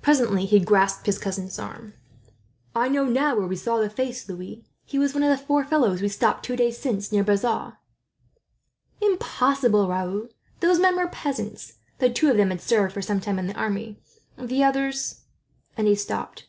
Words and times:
Presently 0.00 0.44
he 0.46 0.60
grasped 0.60 1.06
his 1.06 1.18
cousin's 1.18 1.58
arm. 1.58 1.94
"I 2.72 2.86
know 2.88 3.04
where 3.34 3.48
we 3.48 3.56
saw 3.56 3.80
the 3.80 3.90
face 3.90 4.28
now, 4.28 4.36
Louis. 4.36 4.64
He 4.84 4.96
was 4.96 5.12
one 5.12 5.24
of 5.24 5.28
the 5.36 5.44
four 5.44 5.64
fellows 5.64 6.00
we 6.00 6.06
stopped, 6.08 6.44
two 6.44 6.54
days 6.54 6.78
since, 6.78 7.10
near 7.10 7.24
Bazas." 7.24 7.72
"Impossible, 9.00 9.88
Raoul! 9.88 10.28
Those 10.60 10.78
men 10.78 10.94
were 10.94 11.08
peasants, 11.08 11.78
though 11.98 12.12
two 12.12 12.30
of 12.30 12.36
them 12.36 12.50
had 12.50 12.60
served 12.60 12.94
for 12.94 13.00
a 13.00 13.20
time 13.20 13.40
in 13.40 13.48
the 13.48 13.58
army; 13.58 13.98
the 14.38 14.62
others" 14.62 15.22
and 15.76 15.88
he 15.88 15.96
stopped. 15.96 16.46